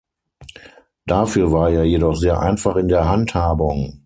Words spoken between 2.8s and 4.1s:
der Handhabung.